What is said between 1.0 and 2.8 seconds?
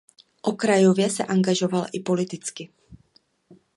se angažoval i politicky.